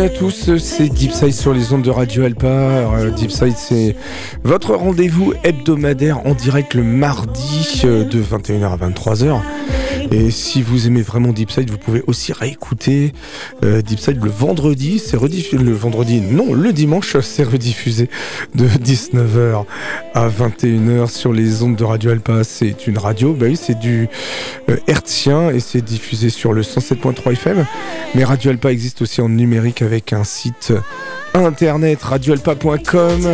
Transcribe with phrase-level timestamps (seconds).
[0.00, 2.46] à tous, c'est Deepside sur les ondes de Radio Alpa.
[2.46, 3.94] Euh, Deepside, c'est
[4.44, 9.40] votre rendez-vous hebdomadaire en direct le mardi euh, de 21h à 23h.
[10.10, 13.12] Et si vous aimez vraiment Deepside, vous pouvez aussi réécouter
[13.62, 14.98] euh, Deepside le vendredi.
[14.98, 18.08] C'est rediffusé le vendredi, non, le dimanche, c'est rediffusé
[18.54, 19.64] de 19h
[20.14, 22.42] à 21h sur les ondes de Radio Alpa.
[22.42, 24.08] C'est une radio, bah oui, c'est du
[24.86, 27.66] hertzien et c'est diffusé sur le 107.3 FM.
[28.14, 30.72] Mais Radio Alpa existe aussi en numérique avec un site
[31.34, 33.32] internet radioalpa.com.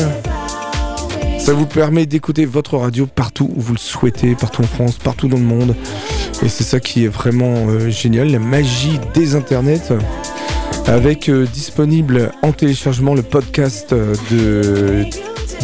[1.38, 5.28] Ça vous permet d'écouter votre radio partout où vous le souhaitez, partout en France, partout
[5.28, 5.76] dans le monde.
[6.42, 9.92] Et c'est ça qui est vraiment euh, génial, la magie des internets.
[10.86, 15.04] Avec euh, disponible en téléchargement le podcast euh, de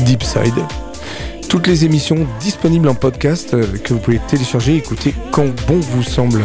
[0.04, 0.54] Deepside.
[1.52, 3.50] Toutes les émissions disponibles en podcast
[3.82, 6.40] que vous pouvez télécharger et écouter quand bon vous semble.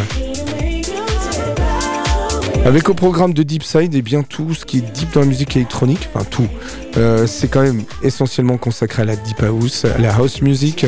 [2.65, 5.27] Avec au programme de Deepside, et eh bien tout ce qui est deep dans la
[5.27, 6.49] musique électronique, enfin tout,
[6.97, 10.85] euh, c'est quand même essentiellement consacré à la deep house, à la house music.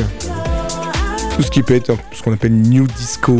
[1.34, 3.38] Tout ce qui peut être ce qu'on appelle new disco,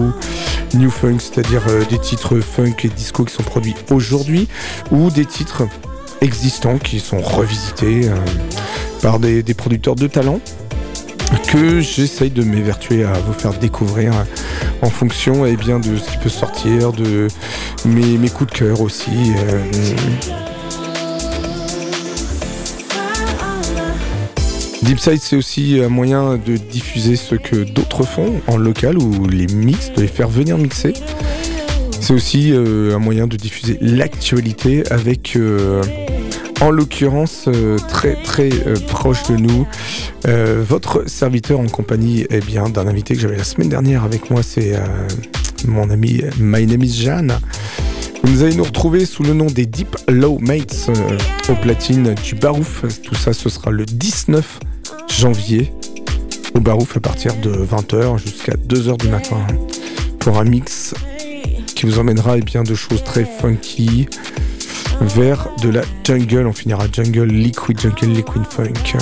[0.72, 4.48] new funk, c'est-à-dire euh, des titres funk et disco qui sont produits aujourd'hui,
[4.90, 5.68] ou des titres
[6.22, 8.14] existants qui sont revisités euh,
[9.02, 10.40] par des, des producteurs de talent
[11.38, 14.12] que j'essaye de m'évertuer à vous faire découvrir
[14.82, 17.28] en fonction eh bien, de ce qui peut sortir, de
[17.84, 19.10] mes, coups de cœur aussi.
[19.10, 19.62] Euh,
[24.82, 29.46] Deepside, c'est aussi un moyen de diffuser ce que d'autres font en local ou les
[29.46, 30.94] mix, de les faire venir mixer.
[32.00, 35.82] C'est aussi euh, un moyen de diffuser l'actualité avec euh,
[36.60, 39.66] en l'occurrence euh, très très euh, proche de nous.
[40.26, 44.30] Euh, votre serviteur en compagnie eh bien d'un invité que j'avais la semaine dernière avec
[44.30, 44.78] moi, c'est
[45.66, 47.38] mon ami My Name is Jeanne.
[48.22, 50.90] Vous allez nous retrouver sous le nom des Deep Low Mates
[51.48, 52.84] au platine du Barouf.
[53.02, 54.60] Tout ça, ce sera le 19
[55.08, 55.72] janvier
[56.54, 59.38] au Barouf à partir de 20h jusqu'à 2h du matin
[60.18, 60.94] pour un mix
[61.80, 64.06] qui vous emmènera eh bien, de choses très funky,
[65.00, 66.46] vers de la jungle.
[66.46, 68.96] On finira jungle, liquid jungle, liquid funk.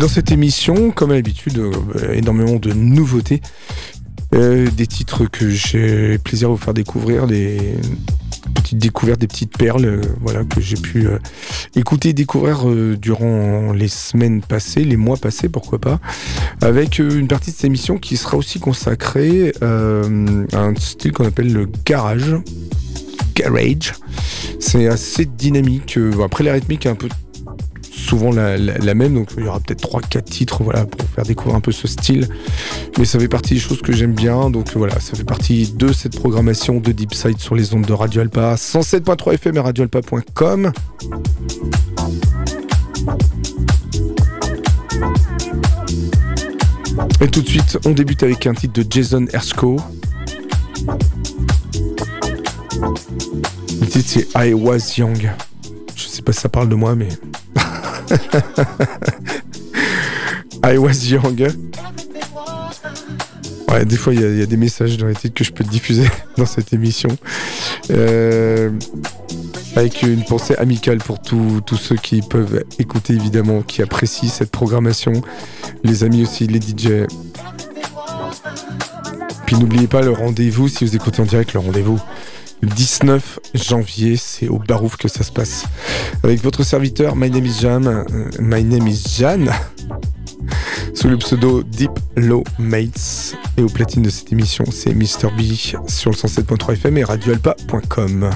[0.00, 3.42] Dans cette émission, comme à l'habitude, euh, énormément de nouveautés.
[4.34, 7.74] Euh, des titres que j'ai plaisir à vous faire découvrir, des
[8.54, 11.06] petites découvertes, des petites perles, euh, voilà, que j'ai pu
[11.76, 12.64] écouter et découvrir
[12.96, 16.00] durant les semaines passées, les mois passés, pourquoi pas,
[16.62, 21.52] avec une partie de cette émission qui sera aussi consacrée à un style qu'on appelle
[21.52, 22.36] le garage.
[23.34, 23.92] Garage.
[24.60, 25.98] C'est assez dynamique.
[26.24, 27.08] après, la rythmique est un peu
[28.00, 31.60] souvent la, même, donc il y aura peut-être 3-4 titres voilà, pour faire découvrir un
[31.60, 32.28] peu ce style.
[32.98, 35.92] Mais ça fait partie des choses que j'aime bien, donc voilà, ça fait partie de
[35.92, 40.72] cette programmation de Deep Side sur les ondes de Radio Alpa, 107.3 FM et radioalpa.com.
[47.20, 49.76] Et tout de suite, on débute avec un titre de Jason Ersko.
[53.80, 55.30] Le titre c'est I Was Young.
[55.94, 57.08] Je sais pas si ça parle de moi, mais
[60.64, 61.48] I was young.
[63.70, 66.08] Ouais, des fois, il y, a des messages dans les titres que je peux diffuser
[66.36, 67.08] dans cette émission.
[67.90, 68.70] Euh,
[69.76, 75.12] avec une pensée amicale pour tous ceux qui peuvent écouter, évidemment, qui apprécient cette programmation.
[75.84, 77.06] Les amis aussi, les DJ.
[79.46, 82.00] Puis n'oubliez pas le rendez-vous, si vous écoutez en direct, le rendez-vous
[82.62, 85.64] 19 janvier, c'est au Barouf que ça se passe.
[86.22, 88.04] Avec votre serviteur, My Name is Jam, euh,
[88.40, 89.46] My Name is Jan,
[90.94, 93.36] sous le pseudo Deep Low Mates.
[93.56, 95.30] Et au platine de cette émission, c'est Mr.
[95.36, 95.42] B
[95.88, 98.30] sur le 107.3 FM et radioalpa.com.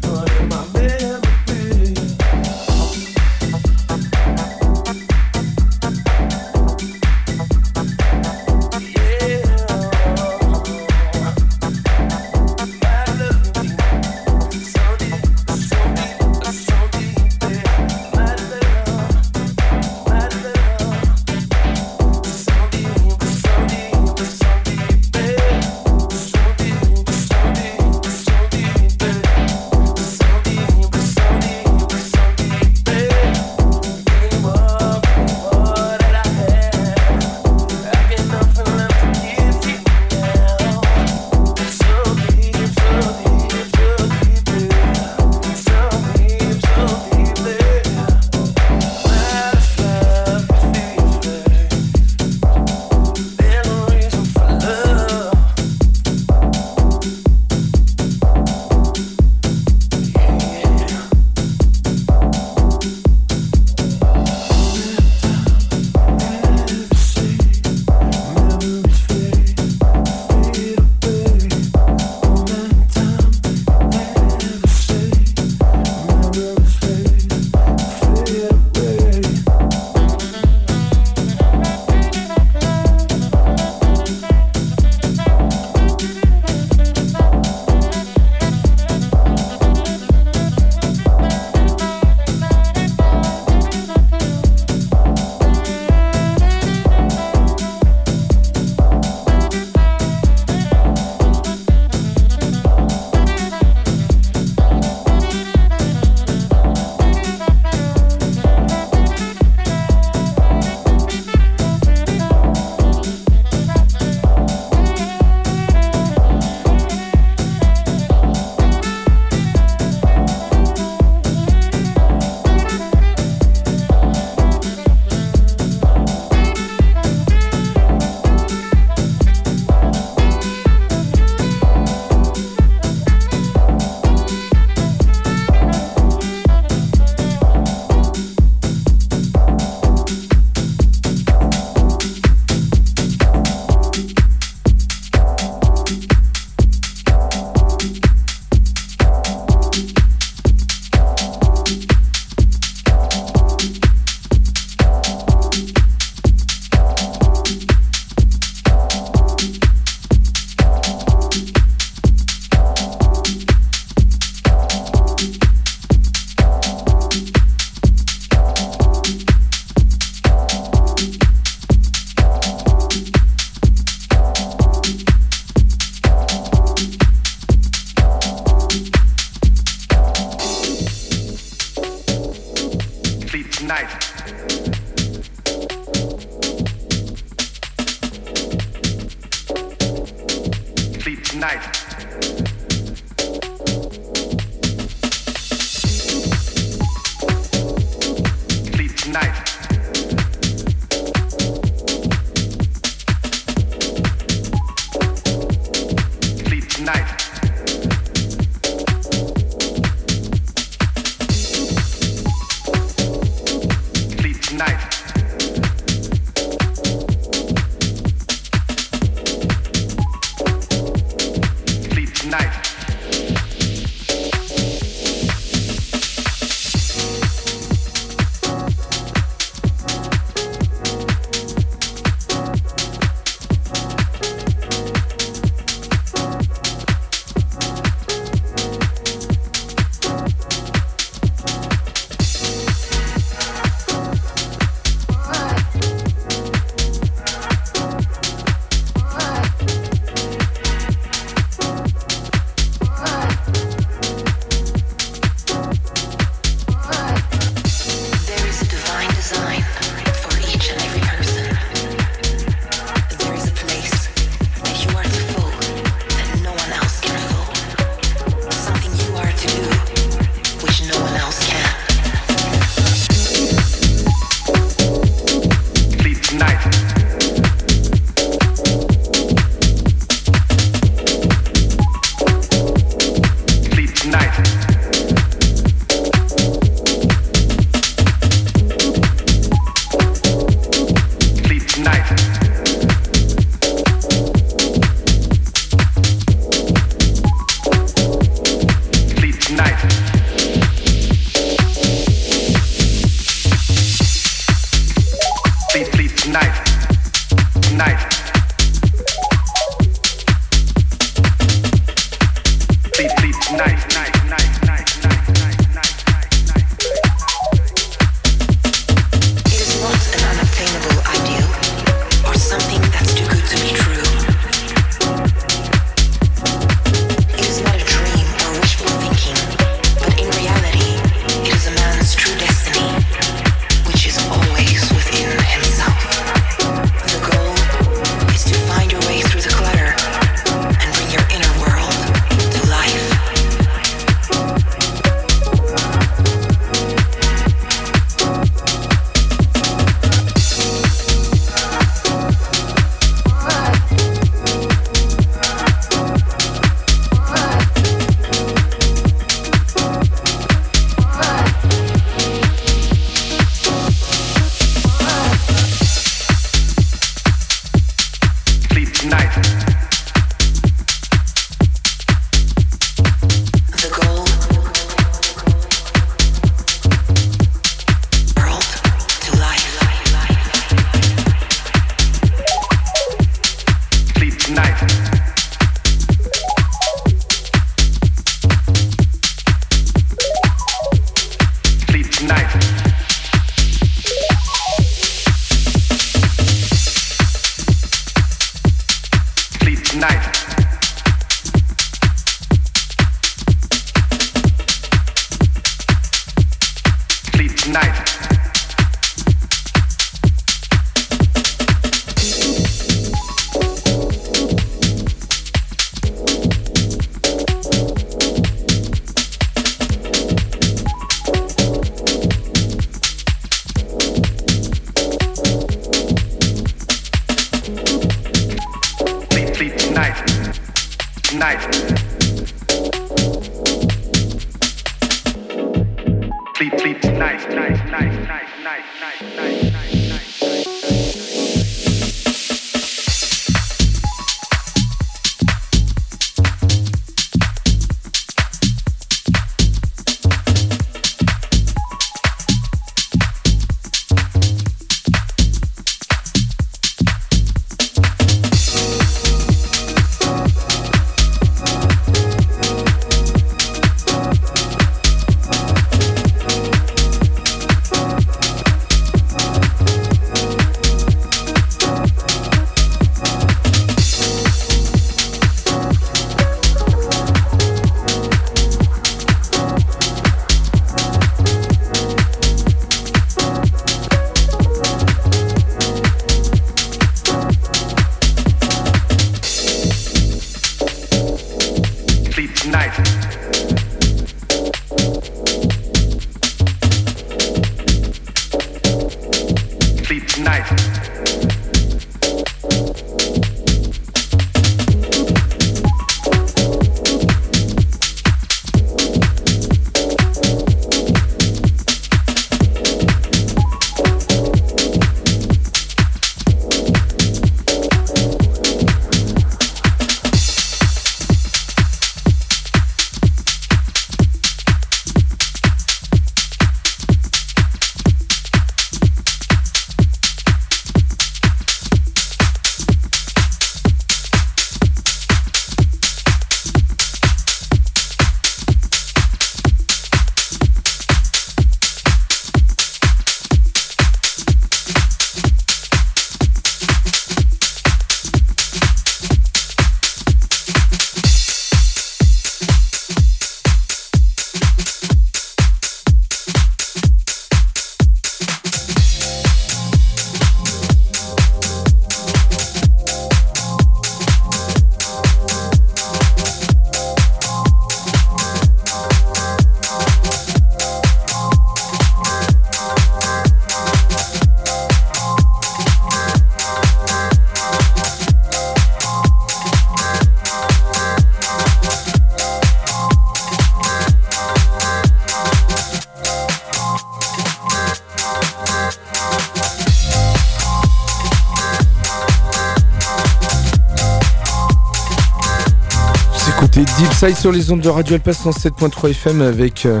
[597.30, 600.00] sur les ondes de Radio Alpha 107.3 FM avec euh,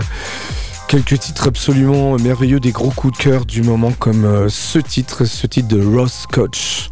[0.88, 5.24] quelques titres absolument merveilleux, des gros coups de cœur du moment comme euh, ce titre,
[5.24, 6.90] ce titre de Ross Coach.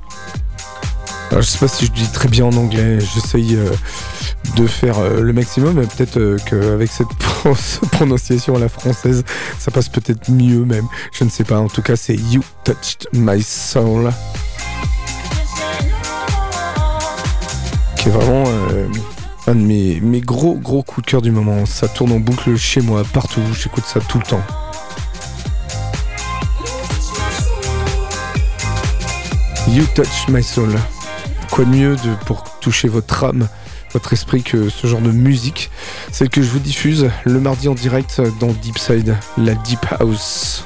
[1.31, 3.71] Alors, je sais pas si je dis très bien en anglais, j'essaye euh,
[4.57, 7.13] de faire le maximum, mais peut-être qu'avec cette
[7.91, 9.25] prononciation à la française,
[9.59, 10.87] ça passe peut-être mieux même.
[11.13, 14.13] Je ne sais pas, en tout cas c'est You Touched My Soul.
[19.47, 21.67] Un de mes, gros gros coups de cœur du moment.
[21.67, 24.43] Ça tourne en boucle chez moi, partout, j'écoute ça tout le temps.
[29.69, 30.75] You Touch My Soul.
[31.51, 33.49] Quoi de mieux pour toucher votre âme,
[33.93, 35.71] votre esprit que ce genre de musique?
[36.13, 40.65] Celle que je vous diffuse le mardi en direct dans Deep Side, la Deep House.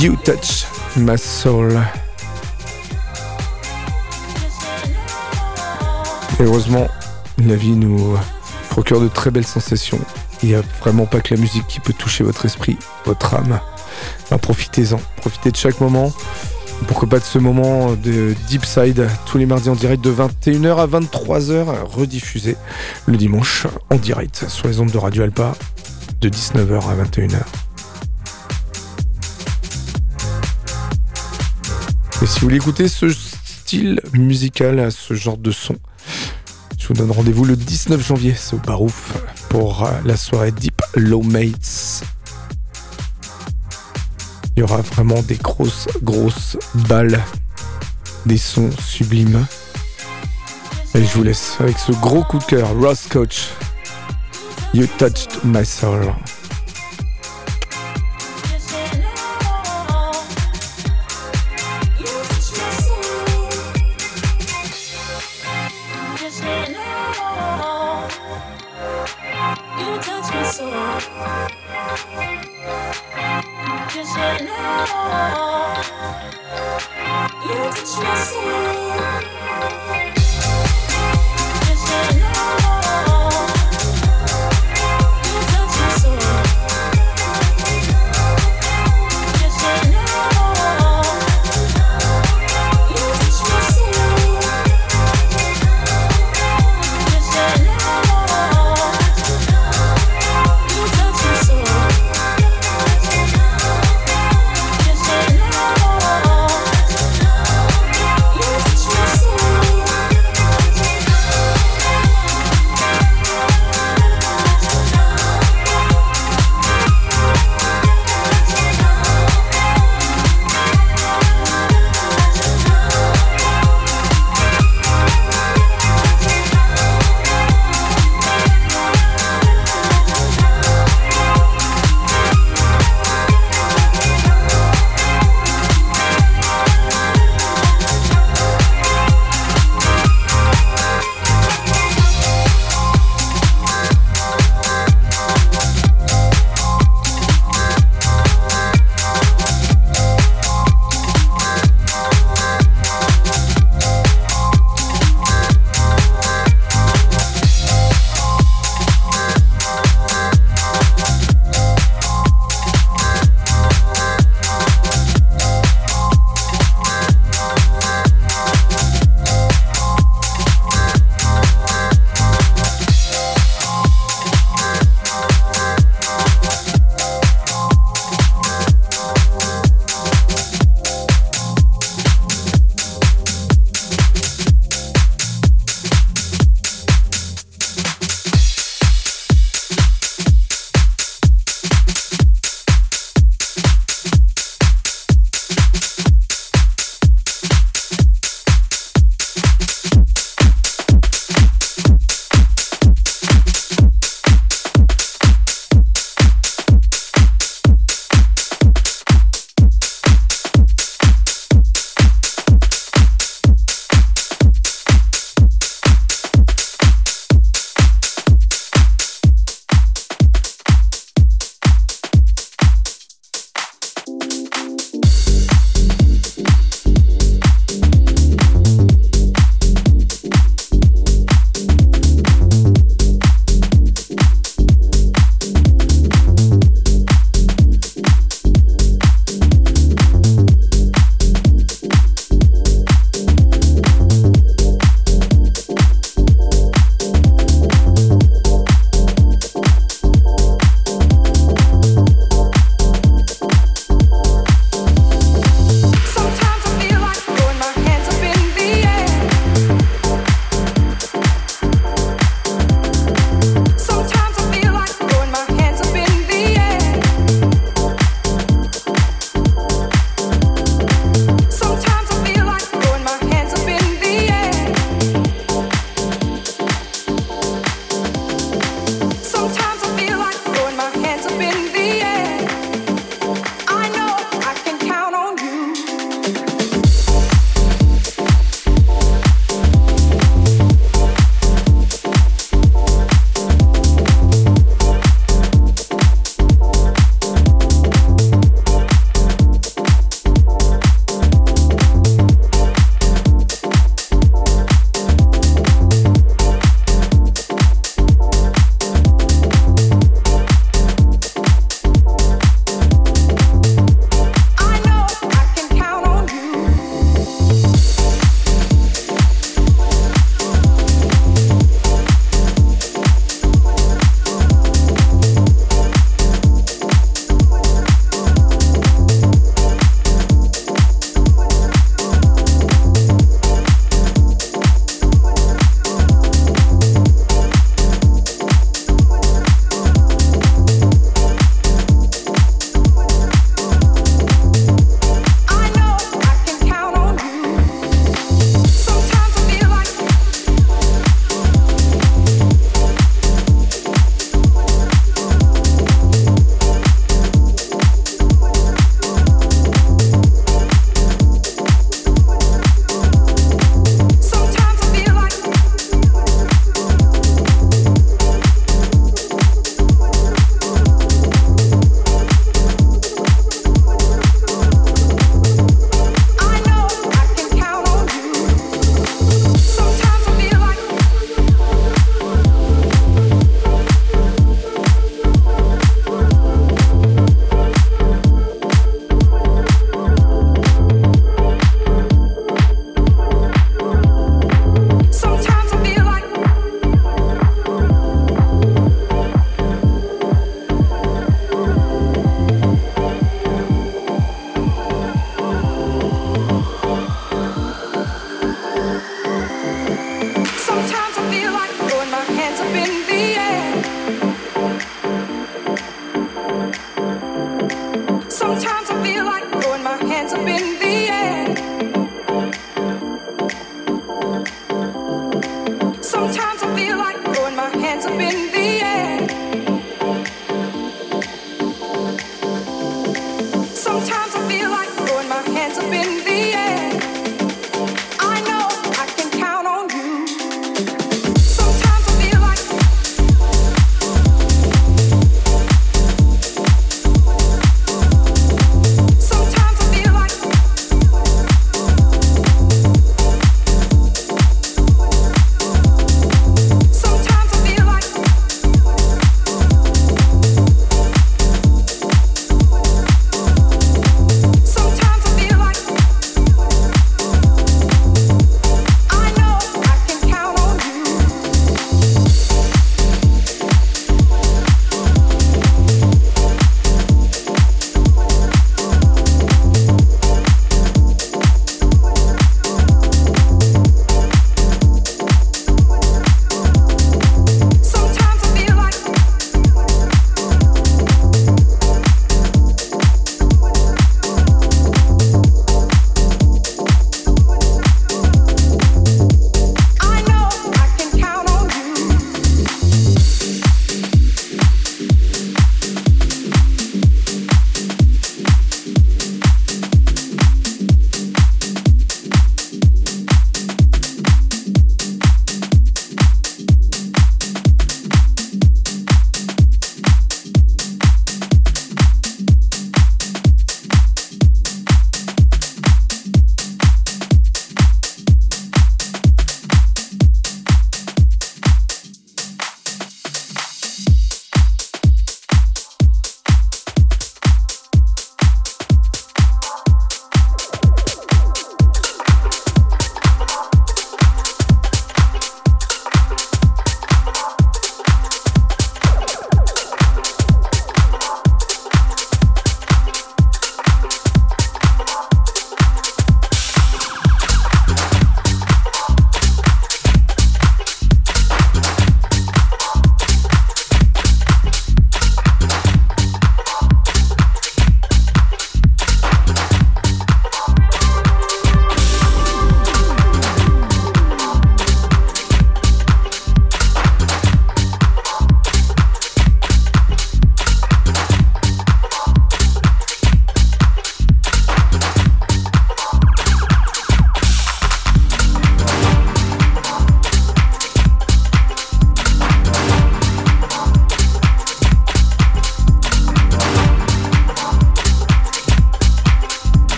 [0.00, 1.78] You Touch My Soul.
[6.40, 6.88] heureusement,
[7.38, 8.16] la vie nous
[8.70, 10.00] procure de très belles sensations.
[10.42, 13.60] Il n'y a vraiment pas que la musique qui peut toucher votre esprit, votre âme.
[14.40, 16.12] profitez-en, profitez de chaque moment.
[16.88, 20.76] Pourquoi pas de ce moment de Deep Side tous les mardis en direct de 21h
[20.76, 22.56] à 23h, rediffusé
[23.06, 25.54] le dimanche en direct sur les ondes de Radio Alpa
[26.20, 27.38] de 19h à 21h.
[32.22, 35.76] Et si vous voulez écouter ce style musical, ce genre de son,
[36.84, 39.14] je vous donne rendez-vous le 19 janvier, c'est au Barouf,
[39.48, 42.02] pour euh, la soirée Deep Low Mates.
[44.54, 47.18] Il y aura vraiment des grosses, grosses balles,
[48.26, 49.46] des sons sublimes.
[50.94, 53.48] Et je vous laisse avec ce gros coup de cœur, Ross Coach.
[54.74, 56.02] You touched my soul.
[56.02, 56.33] soul.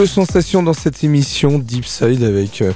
[0.00, 2.72] De sensations dans cette émission Deep Side avec euh,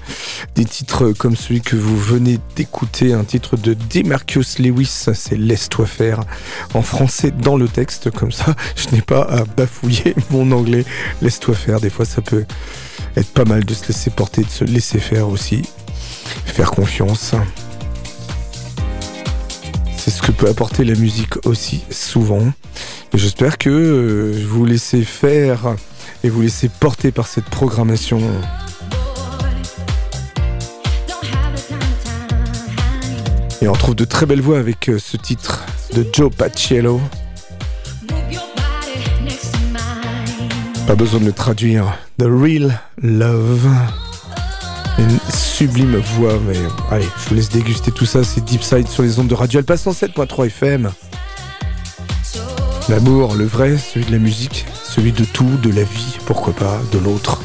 [0.56, 5.86] des titres comme celui que vous venez d'écouter, un titre de Demarcus Lewis, c'est Laisse-toi
[5.86, 6.20] faire
[6.74, 10.84] en français dans le texte, comme ça je n'ai pas à bafouiller mon anglais.
[11.22, 12.44] Laisse-toi faire, des fois ça peut
[13.16, 15.62] être pas mal de se laisser porter, de se laisser faire aussi,
[16.44, 17.34] faire confiance.
[19.96, 22.52] C'est ce que peut apporter la musique aussi souvent.
[23.14, 25.74] J'espère que euh, vous laissez faire
[26.24, 28.20] et vous laissez porter par cette programmation.
[33.60, 35.64] Et on trouve de très belles voix avec euh, ce titre
[35.94, 37.00] de Joe Paciello.
[40.86, 41.98] Pas besoin de le traduire.
[42.18, 43.68] The Real Love.
[44.98, 46.56] Une sublime voix, mais
[46.90, 48.24] allez, je vous laisse déguster tout ça.
[48.24, 50.90] C'est Deep Side sur les ondes de Radio Alpha 107.3 FM.
[52.88, 56.80] L'amour, le vrai, celui de la musique, celui de tout, de la vie, pourquoi pas,
[56.92, 57.40] de l'autre.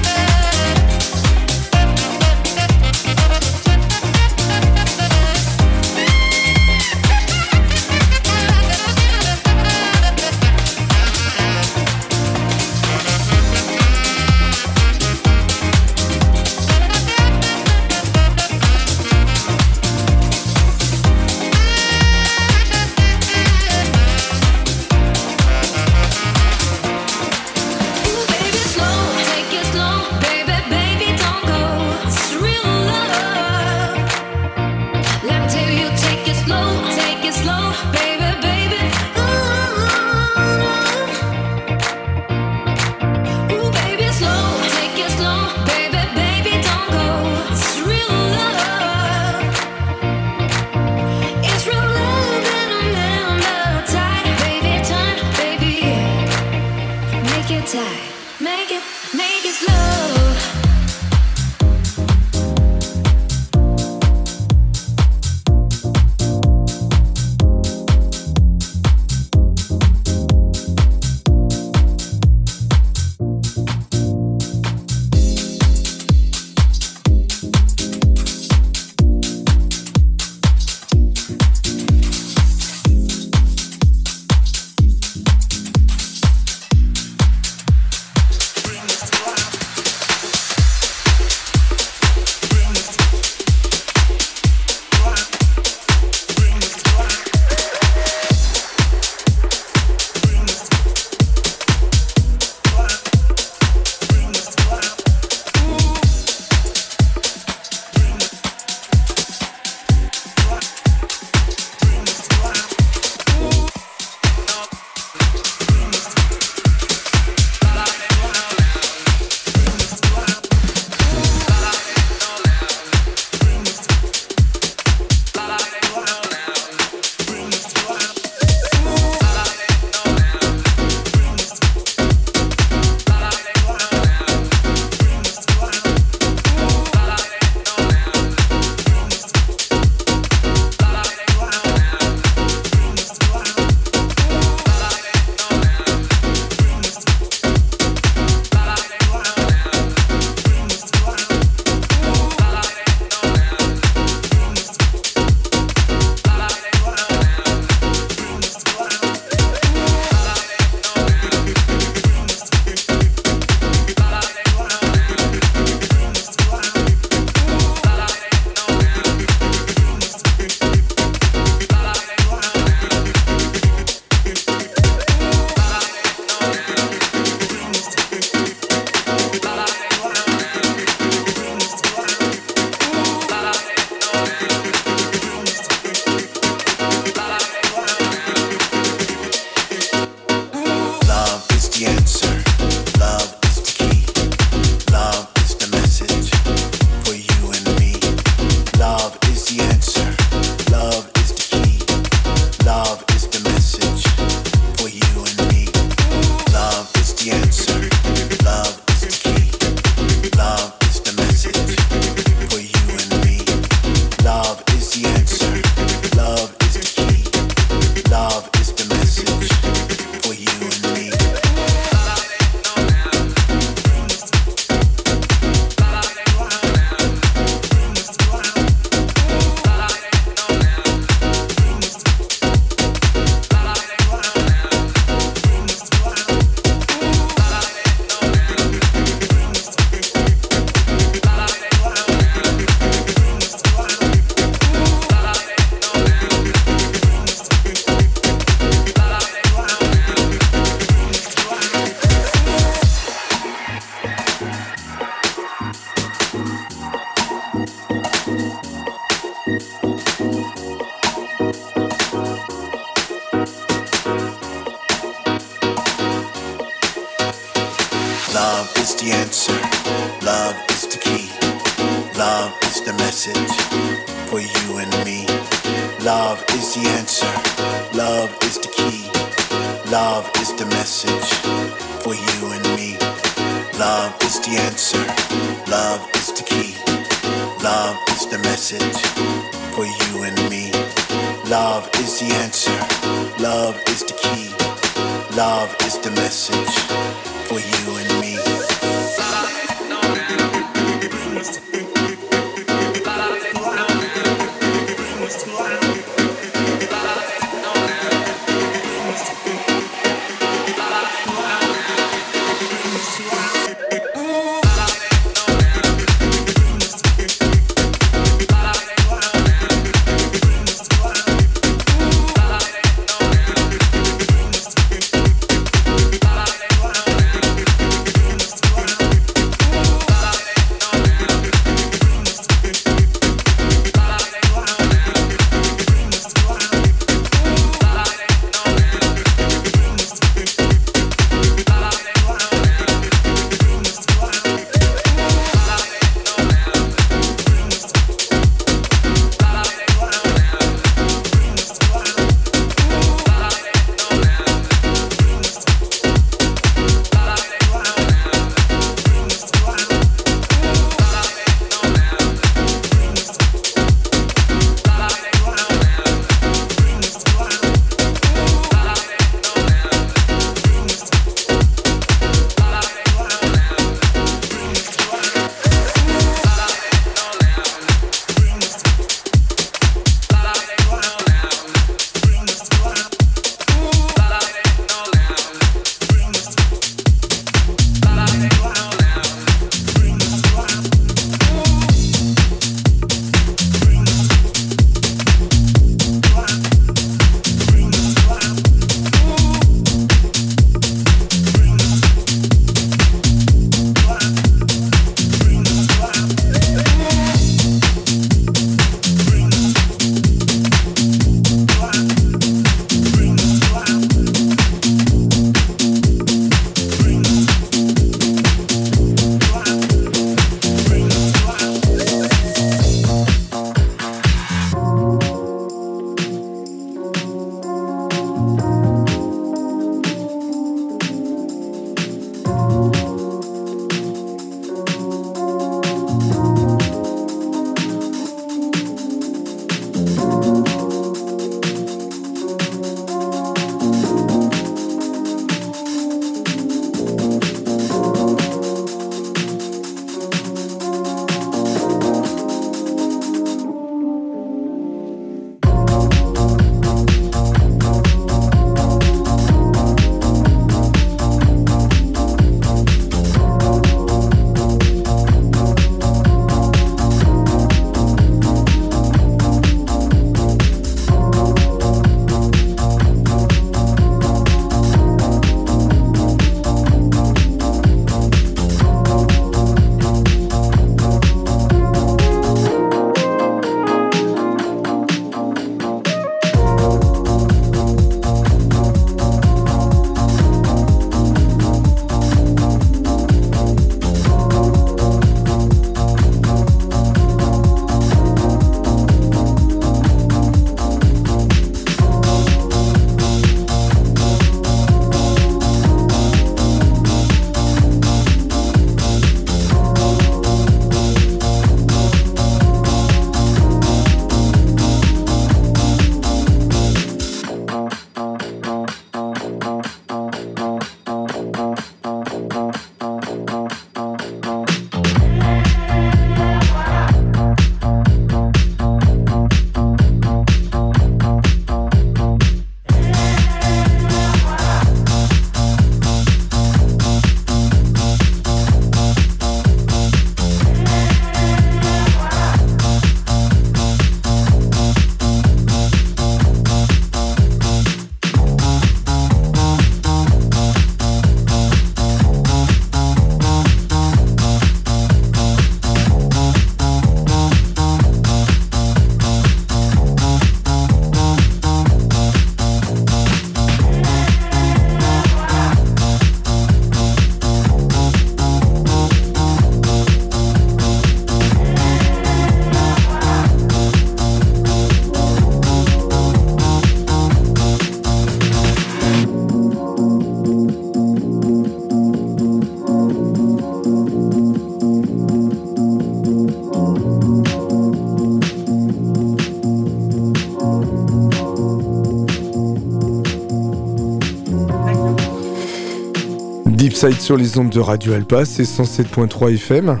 [596.98, 600.00] Side sur les ondes de Radio Alpa, c'est 107.3 FM.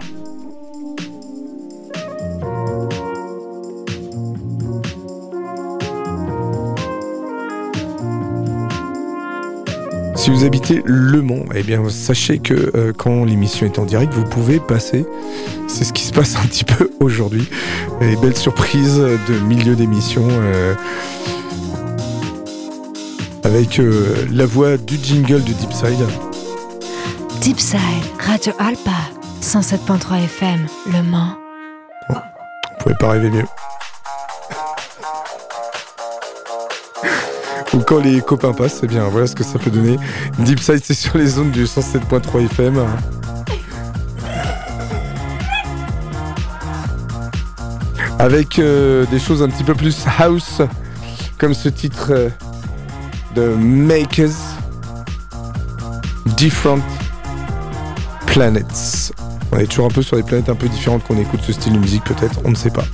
[10.16, 14.12] Si vous habitez Le Mans, eh bien sachez que euh, quand l'émission est en direct,
[14.12, 15.06] vous pouvez passer.
[15.68, 17.48] C'est ce qui se passe un petit peu aujourd'hui.
[18.00, 20.26] Les belles surprises de milieu d'émission.
[20.28, 20.74] Euh,
[23.44, 26.27] avec euh, la voix du jingle de Deepside.
[27.48, 27.80] Deepside,
[28.20, 28.90] Radio Alpa,
[29.40, 31.34] 107.3 FM, Le Mans.
[32.10, 32.14] Vous
[32.78, 33.46] pouvez pas rêver mieux.
[37.72, 39.96] Ou quand les copains passent, eh bien voilà ce que ça peut donner.
[40.40, 42.86] Deepside, c'est sur les zones du 107.3 FM.
[48.18, 50.60] Avec euh, des choses un petit peu plus house,
[51.38, 52.28] comme ce titre euh,
[53.34, 54.36] de Makers
[56.36, 56.97] Different
[58.38, 59.10] Planets.
[59.50, 61.72] On est toujours un peu sur des planètes un peu différentes qu'on écoute ce style
[61.72, 62.84] de musique peut-être, on ne sait pas.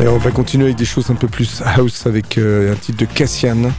[0.00, 2.98] Et on va continuer avec des choses un peu plus house avec euh, un titre
[2.98, 3.70] de Cassian.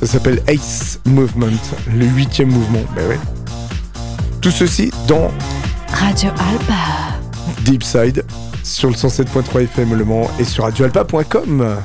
[0.00, 1.60] Ça s'appelle Ace Movement,
[1.94, 2.84] le huitième mouvement.
[2.96, 3.20] Ben ouais.
[4.40, 5.30] Tout ceci dans
[5.92, 7.18] Radio Alpa.
[7.66, 8.24] Deepside
[8.62, 11.76] sur le 107.3 FM Le Mans et sur radioalpa.com.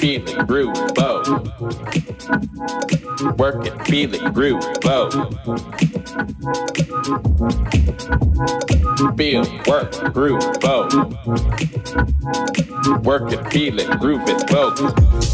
[0.00, 1.22] feel it, groove, bow.
[3.36, 5.10] Work it, feel it, groove, bow.
[9.18, 10.88] Feel, work, groove, bow.
[13.02, 15.29] Work it, feel it, groove it, bow.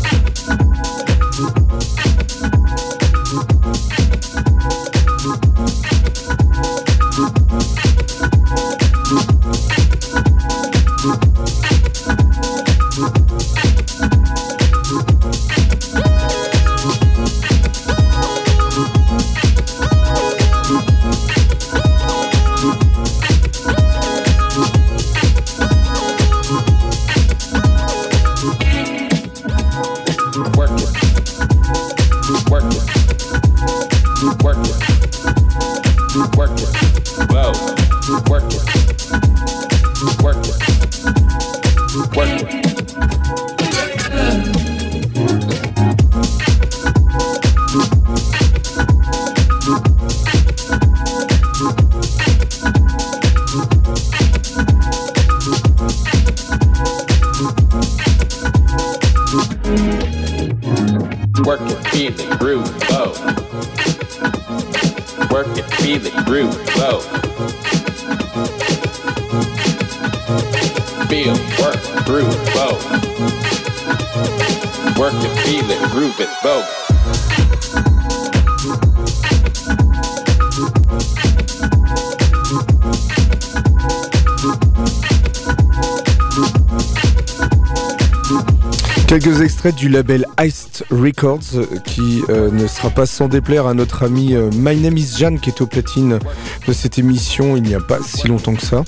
[89.65, 94.33] Du label Iced Records euh, qui euh, ne sera pas sans déplaire à notre ami
[94.33, 96.21] euh, My Name is Jan qui est au platine
[96.69, 98.85] de cette émission il n'y a pas si longtemps que ça.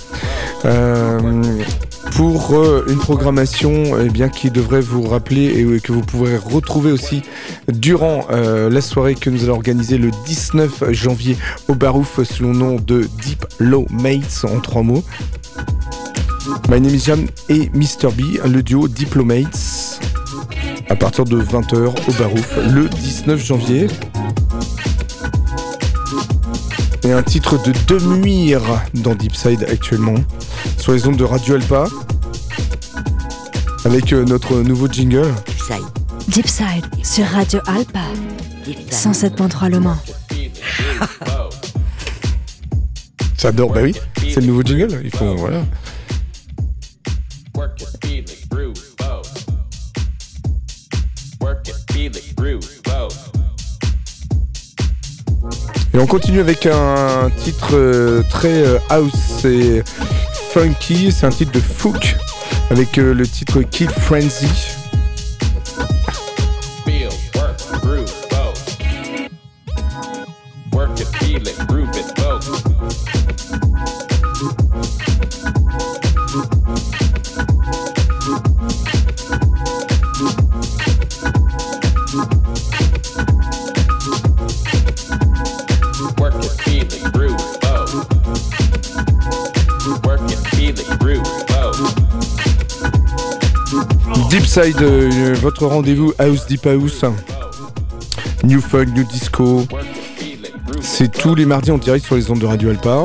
[2.13, 2.55] pour
[2.87, 7.23] une programmation eh bien, qui devrait vous rappeler et que vous pourrez retrouver aussi
[7.67, 11.37] durant la soirée que nous allons organiser le 19 janvier
[11.67, 15.03] au Barouf sous le nom de Deep Low Mates en trois mots.
[16.69, 18.13] My Name is Jan et Mr.
[18.13, 19.68] B, le duo Diplomates
[20.89, 23.87] à partir de 20h au Barouf le 19 janvier.
[27.05, 28.55] Et un titre de demi
[28.95, 30.17] dans Deepside actuellement,
[30.77, 31.85] sur les ondes de Radio Alpa,
[33.85, 35.33] avec euh, notre nouveau jingle.
[36.29, 38.01] Deepside sur Radio Alpa,
[38.91, 39.97] 107.3 Le Mans.
[43.39, 45.63] J'adore, bah oui, c'est le nouveau jingle, il faut, voilà.
[56.01, 59.83] On continue avec un titre euh, très euh, house et
[60.53, 61.11] funky.
[61.11, 62.17] C'est un titre de Fook
[62.71, 64.78] avec euh, le titre Kill Frenzy.
[94.59, 97.05] Deepside, euh, votre rendez-vous House Deep House.
[98.43, 99.65] New Funk, New Disco.
[100.81, 103.05] C'est tous les mardis en direct sur les ondes de Radio Alpa.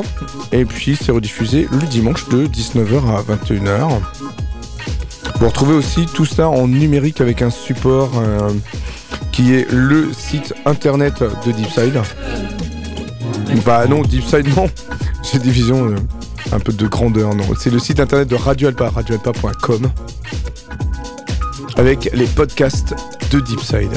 [0.50, 3.88] Et puis c'est rediffusé le dimanche de 19h à 21h.
[5.38, 8.50] Vous retrouvez aussi tout ça en numérique avec un support euh,
[9.30, 12.00] qui est le site internet de Deepside.
[13.64, 14.68] Bah non, Deepside non.
[15.22, 15.96] J'ai division euh,
[16.50, 17.32] un peu de grandeur.
[17.34, 19.90] Non, c'est le site internet de Radio Alpa, radioalpa.com
[21.76, 22.94] avec les podcasts
[23.30, 23.90] de Deepside.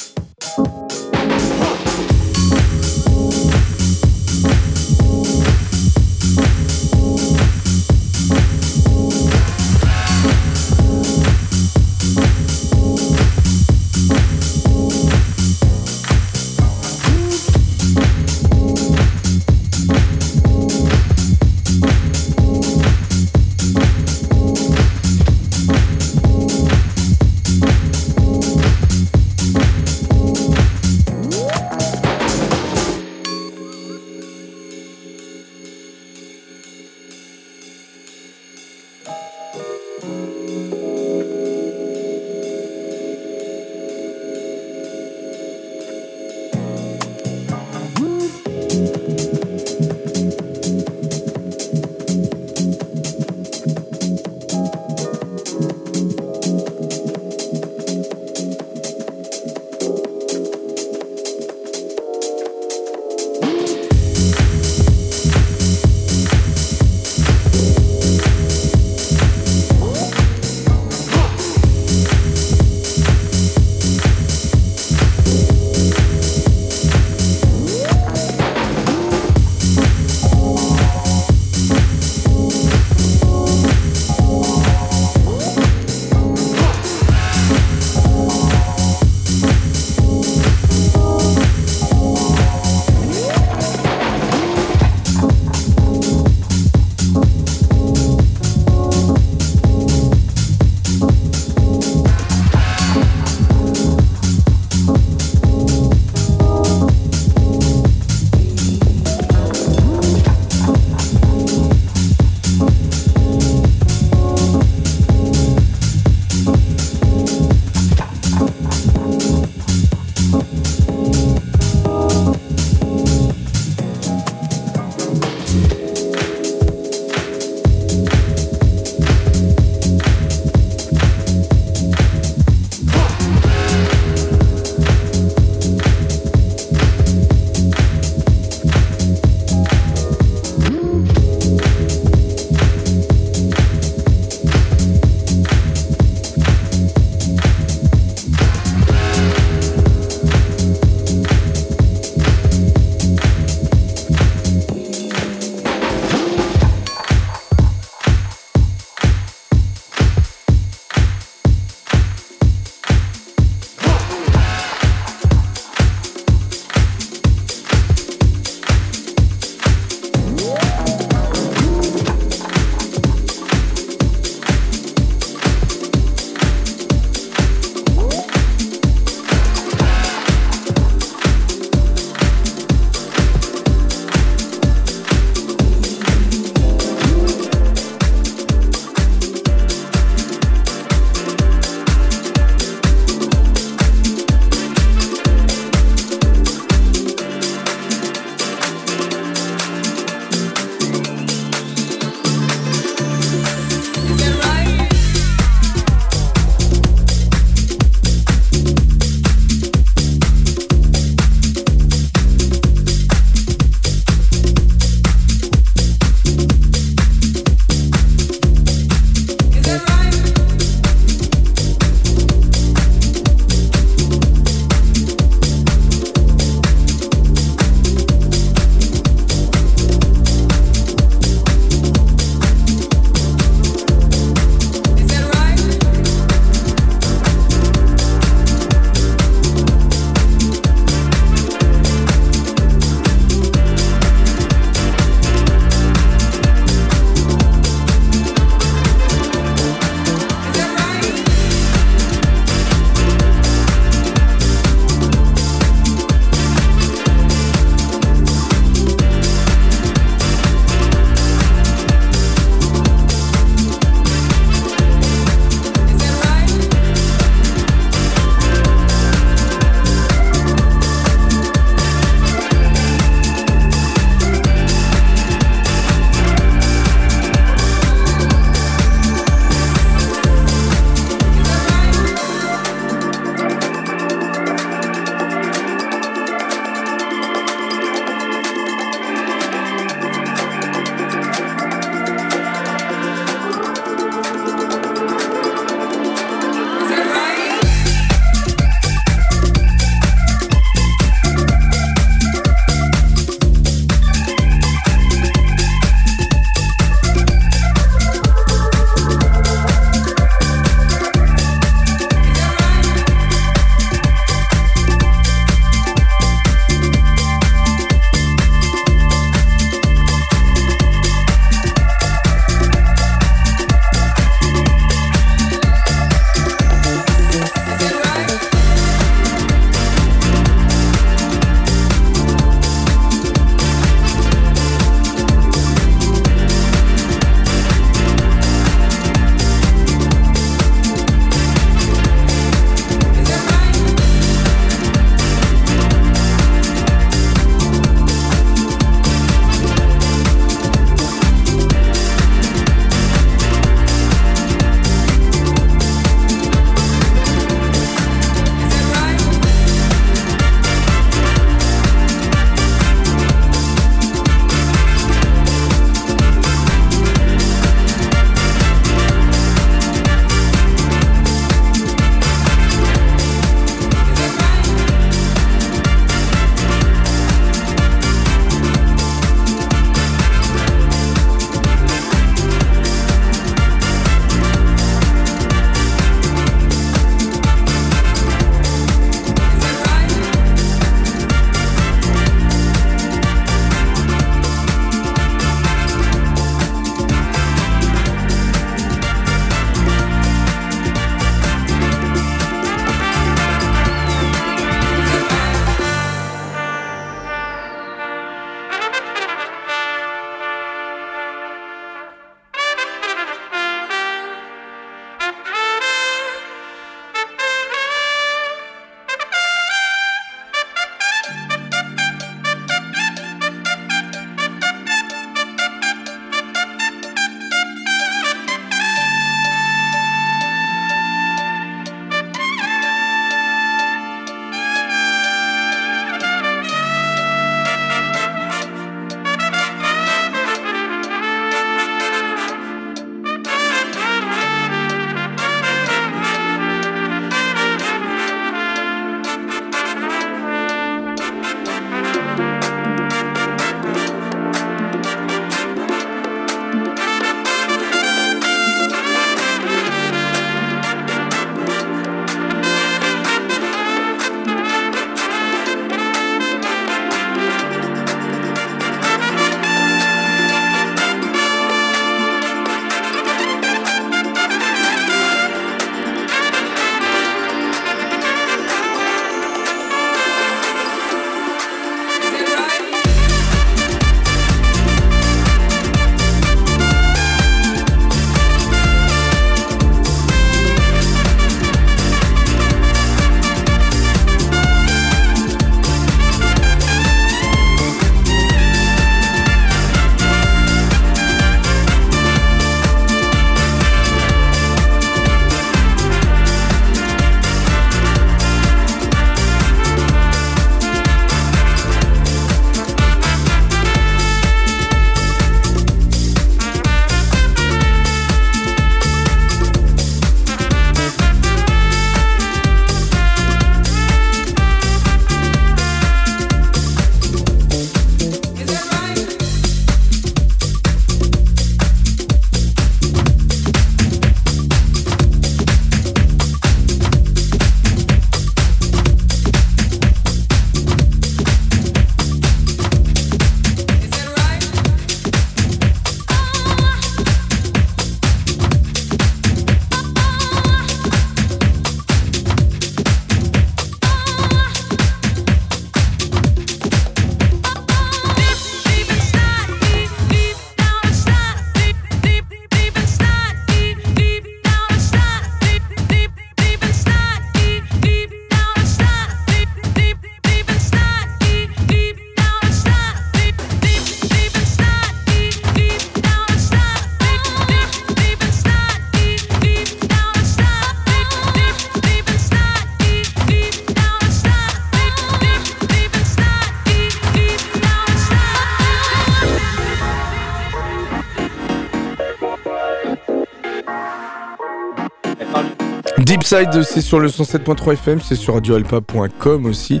[596.50, 600.00] Deepside, c'est sur le 107.3 FM, c'est sur radioalpa.com aussi,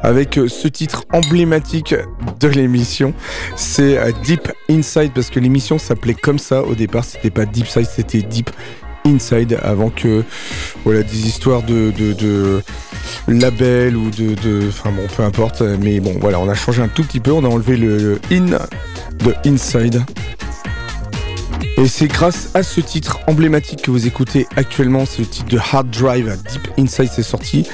[0.00, 1.92] avec euh, ce titre emblématique
[2.38, 3.14] de l'émission.
[3.56, 7.86] C'est euh, Deep Inside, parce que l'émission s'appelait comme ça au départ, c'était pas Deepside,
[7.86, 8.48] c'était Deep
[9.06, 10.22] Inside, avant que
[10.84, 12.62] voilà des histoires de, de, de
[13.26, 17.02] label ou de, enfin bon, peu importe, mais bon, voilà, on a changé un tout
[17.02, 18.46] petit peu, on a enlevé le, le in
[19.24, 20.04] de Inside.
[21.78, 25.58] Et c'est grâce à ce titre emblématique que vous écoutez actuellement, c'est le titre de
[25.58, 27.68] Hard Drive, Deep Inside, c'est sorti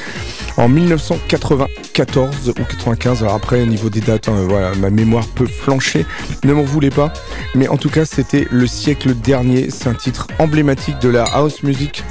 [0.59, 3.23] en 1994 ou 95.
[3.23, 6.05] Alors après, au niveau des dates, hein, voilà, ma mémoire peut flancher,
[6.45, 7.15] ne m'en voulez pas.
[7.55, 9.71] Mais en tout cas, c'était le siècle dernier.
[9.71, 12.05] C'est un titre emblématique de la house music.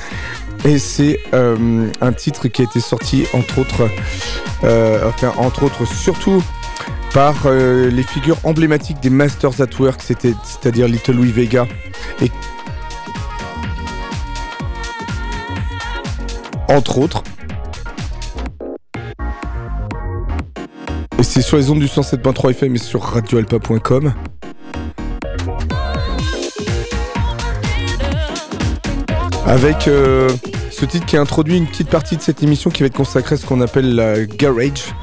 [0.66, 3.88] Et c'est euh, un titre qui a été sorti entre autres,
[4.64, 6.42] euh, enfin entre autres surtout
[7.14, 11.68] par euh, les figures emblématiques des Masters at Work, c'est-à-dire Little Louis Vega
[12.22, 12.32] et
[16.68, 17.24] entre autres.
[21.20, 24.14] Et c'est sur les ondes du 107.3 FM et sur radioalpa.com.
[29.46, 30.30] Avec euh,
[30.72, 33.36] ce titre qui a introduit une petite partie de cette émission qui va être consacrée
[33.36, 34.94] à ce qu'on appelle la garage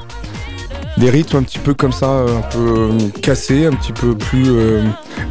[1.01, 4.15] des rythmes un petit peu comme ça, euh, un peu euh, cassés, un petit peu
[4.15, 4.83] plus euh,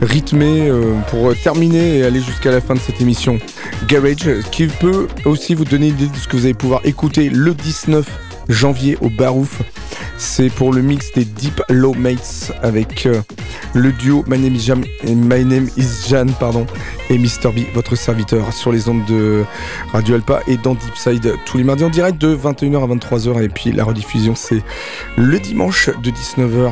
[0.03, 0.69] rythmés
[1.11, 3.39] pour terminer et aller jusqu'à la fin de cette émission.
[3.87, 7.55] Garage, qui peut aussi vous donner l'idée de ce que vous allez pouvoir écouter le
[7.55, 8.05] 19
[8.49, 9.63] janvier au Barouf.
[10.19, 13.09] C'est pour le mix des Deep Low Mates avec
[13.73, 16.67] le duo My Name is, Jam, My Name is Jan pardon,
[17.09, 17.53] et Mr.
[17.55, 19.45] B, votre serviteur, sur les ondes de
[19.93, 23.43] Radio Alpa et dans Deepside tous les mardis en direct de 21h à 23h.
[23.43, 24.63] Et puis la rediffusion, c'est
[25.17, 26.71] le dimanche de 19h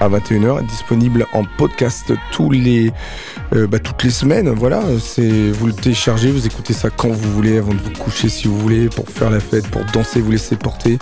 [0.00, 2.90] à 21h, disponible en podcast tous les,
[3.54, 4.48] euh, bah, toutes les semaines.
[4.48, 8.28] Voilà, c'est vous le téléchargez, vous écoutez ça quand vous voulez, avant de vous coucher
[8.28, 10.98] si vous voulez, pour faire la fête, pour danser, vous laisser porter.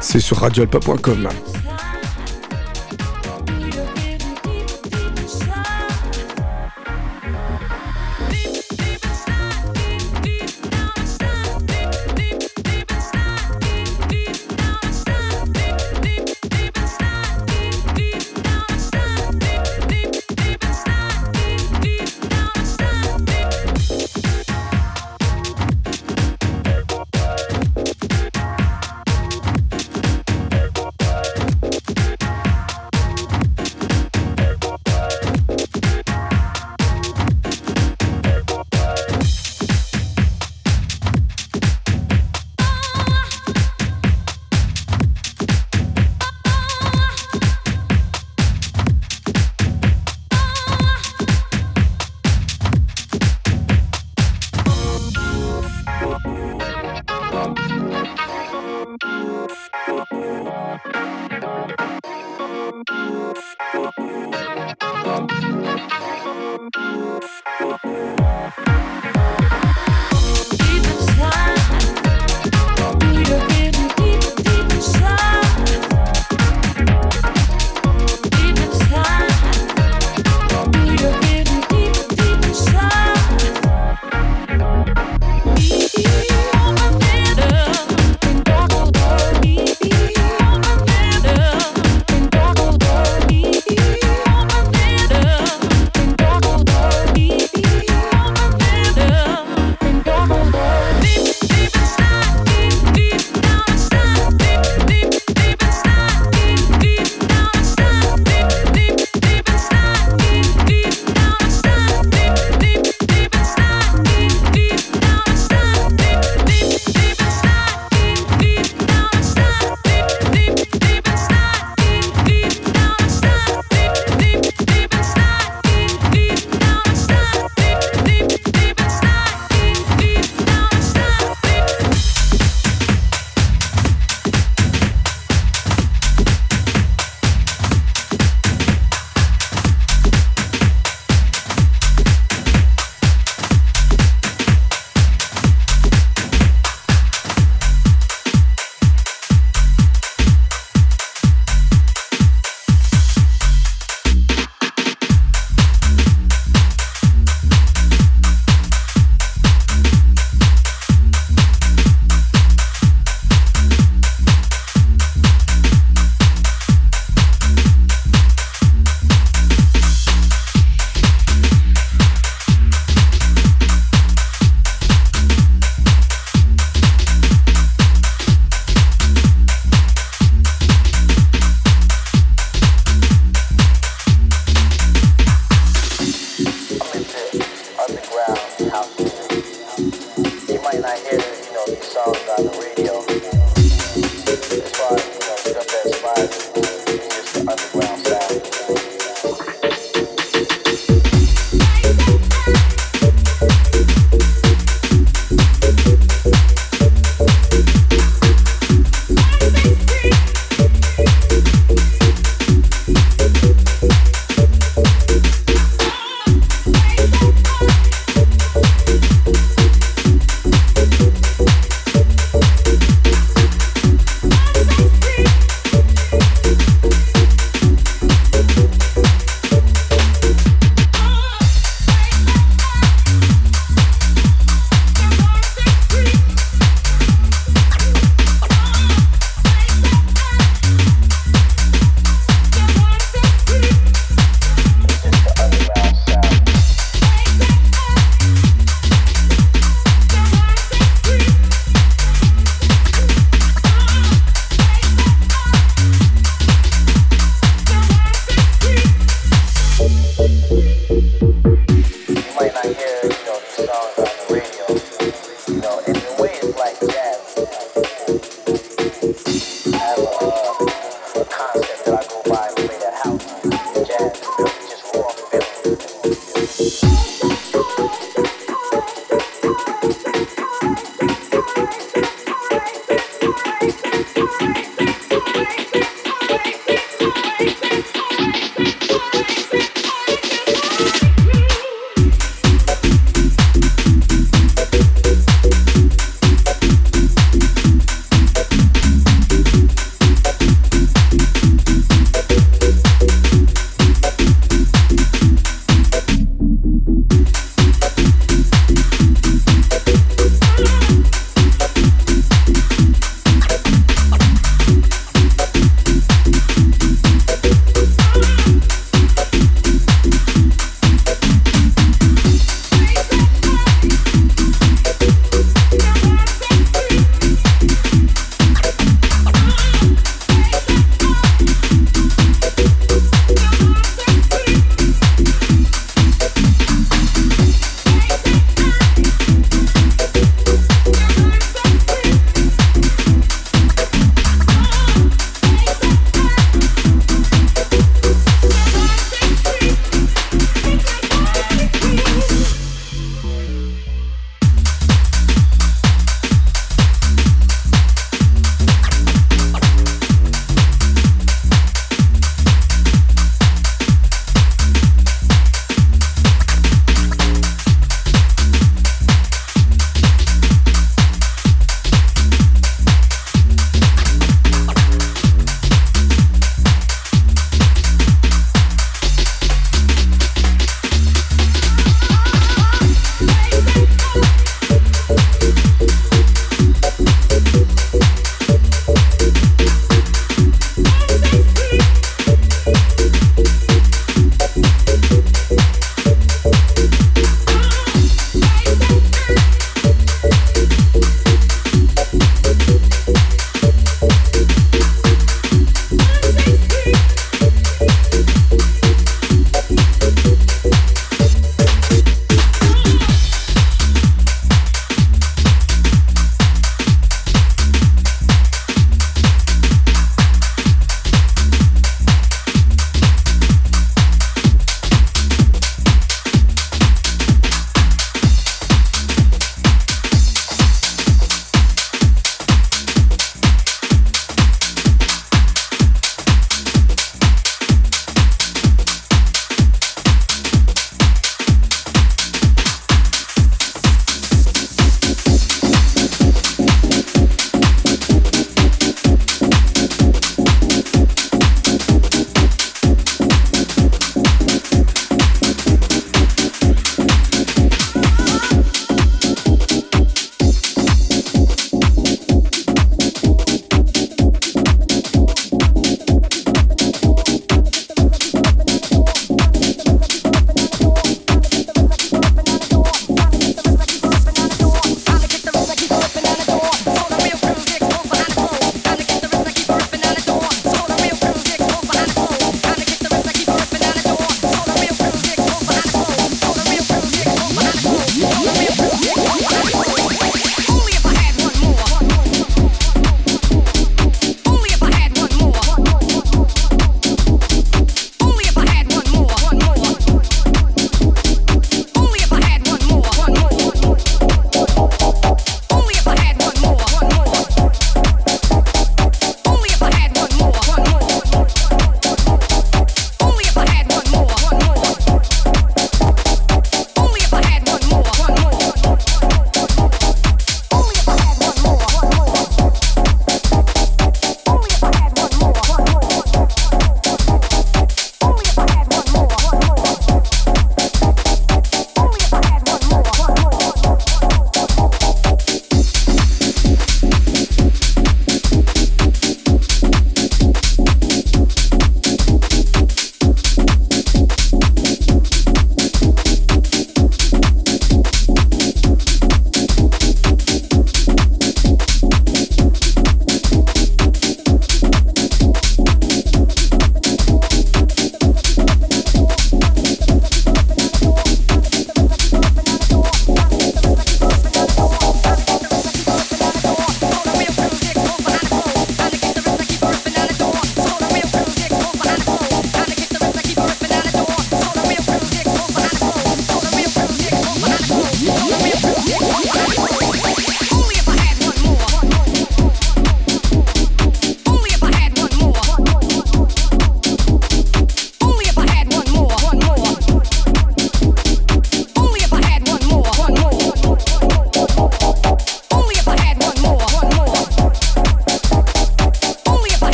[0.00, 1.28] C'est sur radioalpa.com.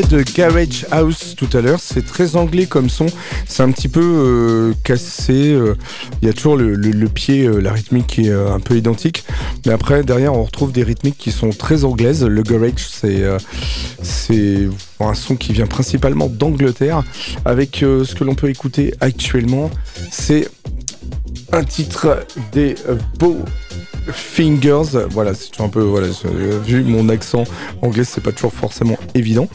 [0.00, 3.04] de Garage House tout à l'heure, c'est très anglais comme son,
[3.46, 5.74] c'est un petit peu euh, cassé, euh,
[6.22, 9.24] il y a toujours le, pied, euh, la rythmique qui est un peu identique,
[9.66, 13.22] mais après derrière on retrouve des rythmiques qui sont très anglaises, le garage c'est
[14.02, 17.02] c'est un son qui vient principalement d'Angleterre,
[17.44, 19.70] avec ce que l'on peut écouter actuellement,
[20.10, 20.48] c'est
[21.52, 22.76] un titre des
[23.18, 23.44] Beaux
[24.10, 25.06] Fingers.
[25.10, 26.08] Voilà, c'est un peu, voilà,
[26.64, 27.44] vu mon accent
[27.82, 29.48] anglais, c'est pas toujours forcément évident.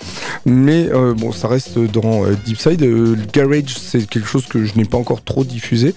[0.49, 2.81] Mais euh, bon, ça reste dans euh, Deep Side.
[2.81, 5.93] Euh, Garage, c'est quelque chose que je n'ai pas encore trop diffusé.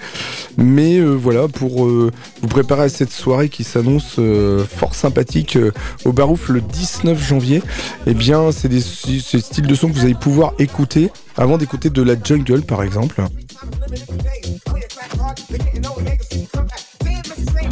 [0.59, 4.19] Mais voilà, pour vous préparer à cette soirée qui s'annonce
[4.69, 5.57] fort sympathique
[6.05, 7.63] au Barouf le 19 janvier,
[8.07, 11.89] eh bien, c'est des, des styles de son que vous allez pouvoir écouter avant d'écouter
[11.89, 13.23] de la jungle, par exemple.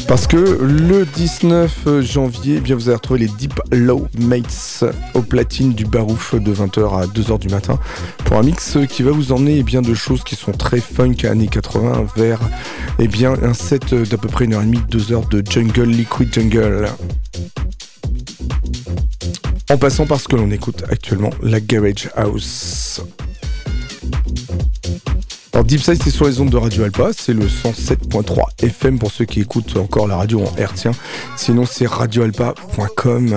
[0.09, 4.83] Parce que le 19 janvier, eh bien, vous allez retrouver les Deep Low Mates
[5.13, 7.79] au platine du Barouf de 20h à 2h du matin
[8.25, 11.17] pour un mix qui va vous emmener eh bien, de choses qui sont très funk
[11.25, 12.41] années 80 vers
[12.99, 16.89] eh bien, un set d'à peu près 1h30, 2h de jungle, liquid jungle.
[19.71, 23.03] En passant par ce que l'on écoute actuellement, la Garage House.
[25.59, 29.11] Alors Deep Side c'est sur les ondes de Radio Alpa, c'est le 107.3 FM pour
[29.11, 30.93] ceux qui écoutent encore la radio en hertzien.
[31.37, 33.35] Sinon c'est radioalpa.com.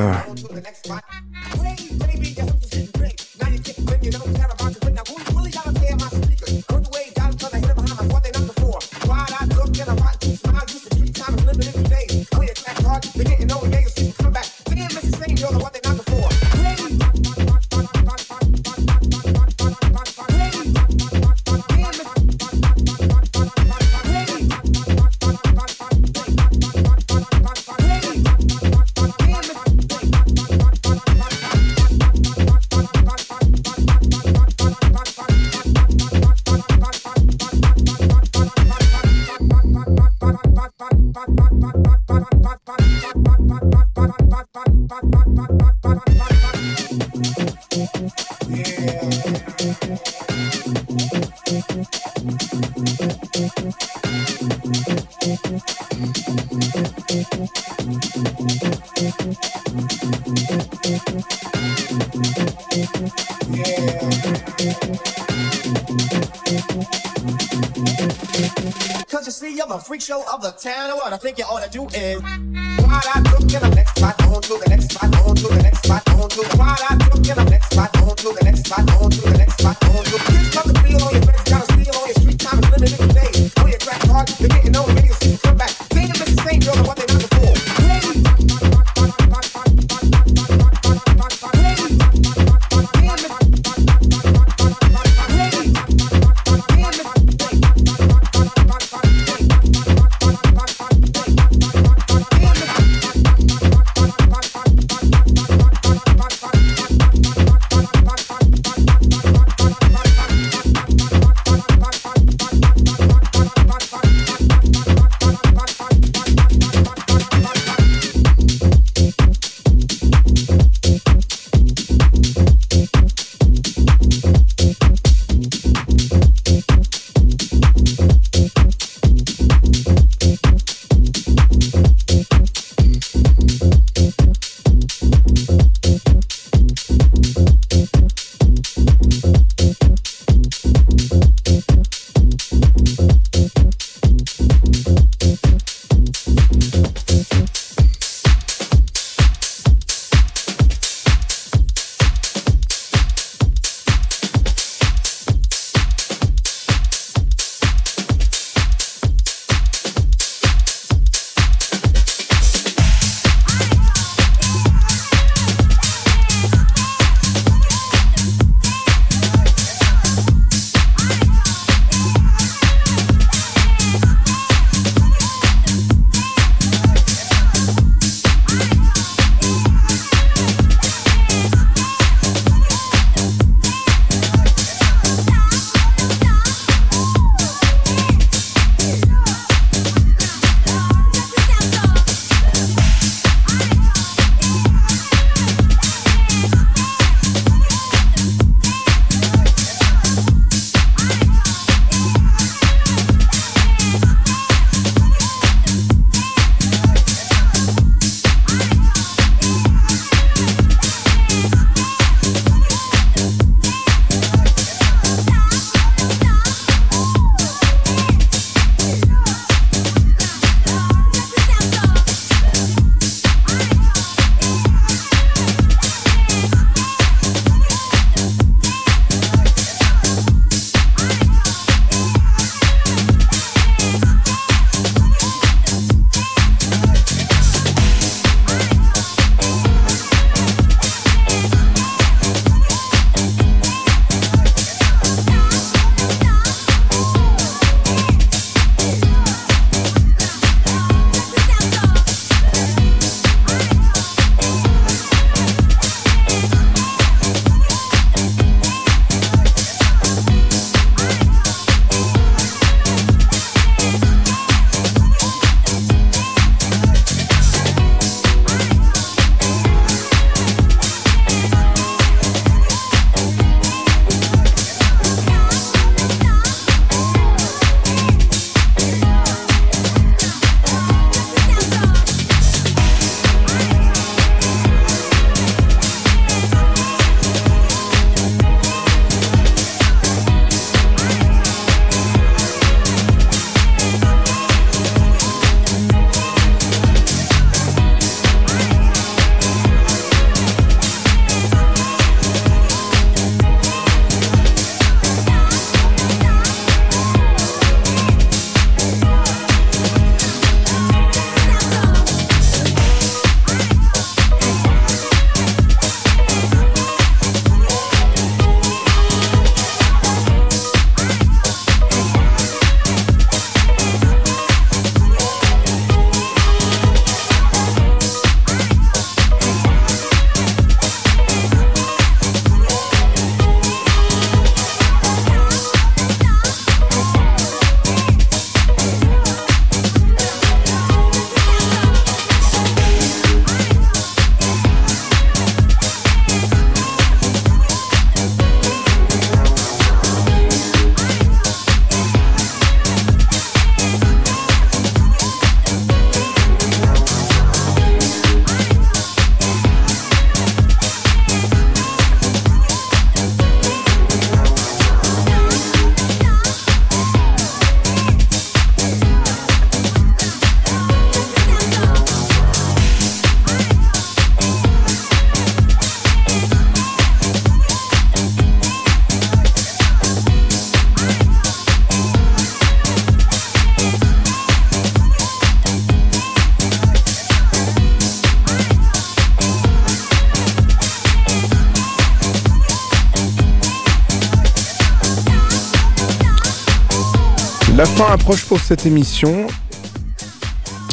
[397.82, 399.48] La fin approche pour cette émission.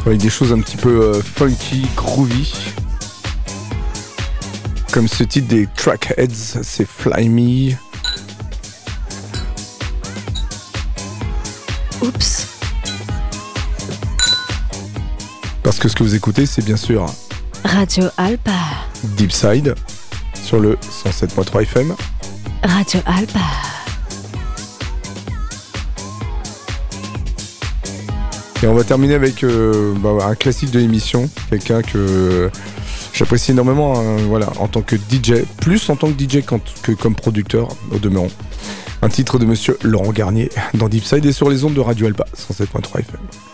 [0.06, 2.50] Avec des choses un petit peu euh, funky, groovy.
[4.90, 7.74] Comme ce titre des Trackheads, c'est Fly Me.
[12.00, 12.46] Oups.
[15.62, 17.04] Parce que ce que vous écoutez, c'est bien sûr
[17.66, 18.60] Radio Alpa.
[19.18, 19.74] Deep Side
[20.42, 21.94] sur le 107.3 FM.
[22.62, 23.67] Radio Alpa.
[28.62, 32.50] Et on va terminer avec euh, bah, un classique de l'émission, quelqu'un que
[33.12, 36.44] j'apprécie énormément hein, voilà, en tant que DJ, plus en tant que DJ
[36.82, 38.30] que comme producteur au demeurant.
[39.00, 42.06] Un titre de monsieur Laurent Garnier dans Deep Side et sur les ondes de Radio
[42.06, 43.47] Alpa 107.3 FM.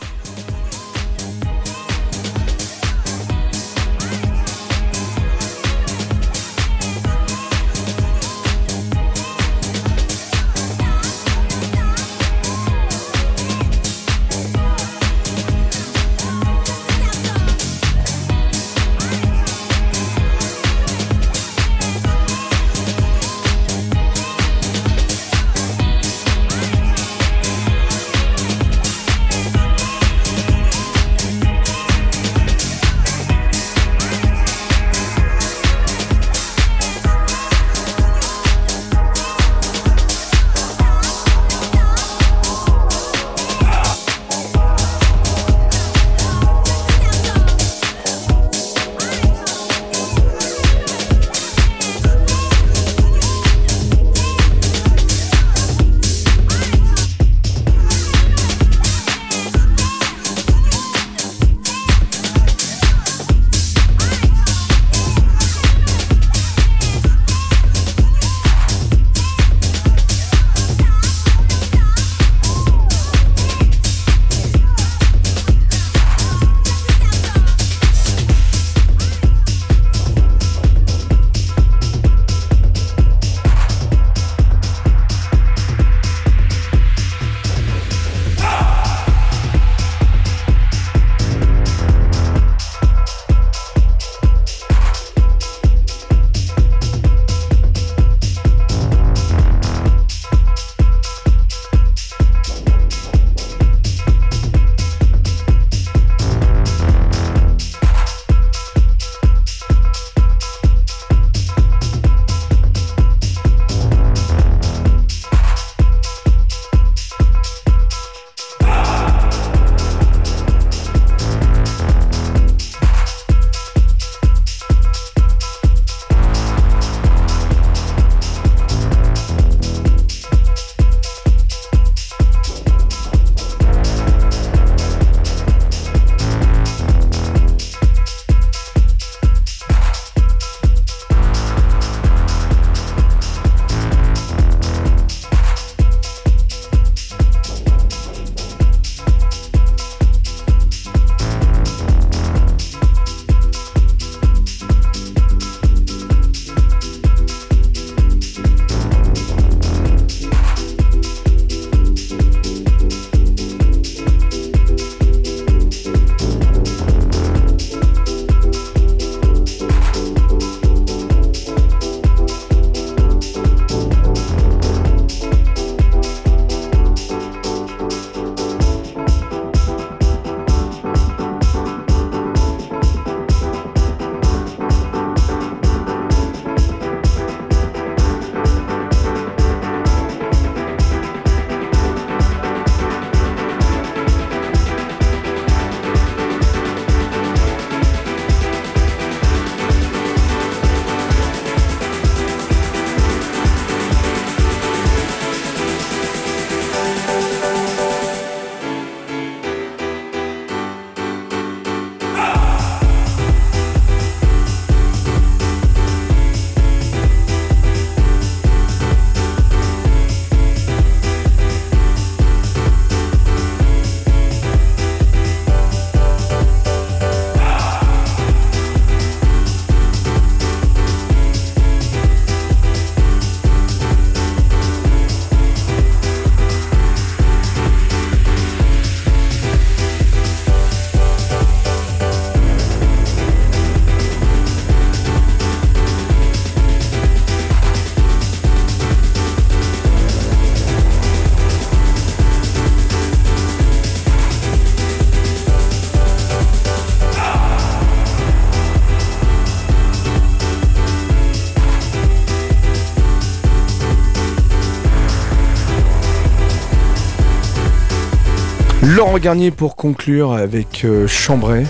[269.19, 271.65] Garnier pour conclure avec euh, Chambray.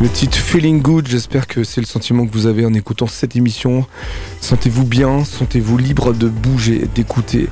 [0.00, 3.34] Le titre Feeling Good, j'espère que c'est le sentiment que vous avez en écoutant cette
[3.34, 3.86] émission.
[4.42, 7.48] Sentez-vous bien, sentez-vous libre de bouger, d'écouter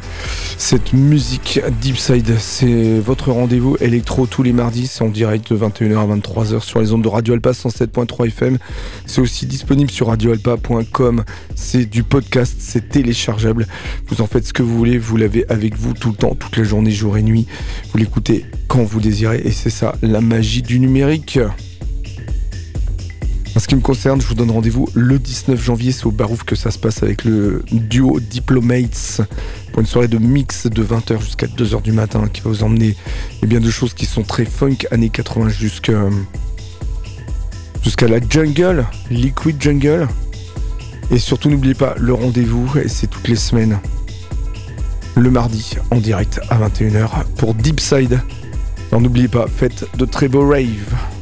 [0.59, 2.36] cette musique Deep Side.
[2.39, 6.81] C'est votre rendez-vous électro tous les mardis, c'est en direct de 21h à 23h sur
[6.81, 8.59] les ondes de Radio Alpa 107.3 FM.
[9.15, 11.23] C'est aussi disponible sur radioalpa.com.
[11.55, 13.69] C'est du podcast, c'est téléchargeable.
[14.09, 16.57] Vous en faites ce que vous voulez, vous l'avez avec vous tout le temps, toute
[16.57, 17.47] la journée, jour et nuit.
[17.93, 21.39] Vous l'écoutez quand vous désirez et c'est ça la magie du numérique.
[23.55, 25.93] En ce qui me concerne, je vous donne rendez-vous le 19 janvier.
[25.93, 29.20] C'est au Barouf que ça se passe avec le duo Diplomates
[29.70, 32.97] pour une soirée de mix de 20h jusqu'à 2h du matin qui va vous emmener
[33.45, 36.01] et bien de choses qui sont très funk années 80 jusqu'à
[37.85, 40.09] jusqu'à la jungle, liquid jungle.
[41.11, 43.78] Et surtout n'oubliez pas le rendez-vous, et c'est toutes les semaines.
[45.16, 48.20] Le mardi en direct à 21h pour Deep Side.
[48.90, 51.14] Alors n'oubliez pas, faites de très beaux raves.